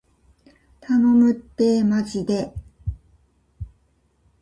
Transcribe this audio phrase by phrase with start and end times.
[0.81, 2.51] 頼むってーまじで